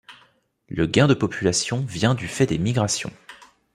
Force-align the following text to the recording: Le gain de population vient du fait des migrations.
Le 0.67 0.87
gain 0.87 1.05
de 1.05 1.13
population 1.13 1.85
vient 1.87 2.15
du 2.15 2.27
fait 2.27 2.47
des 2.47 2.57
migrations. 2.57 3.13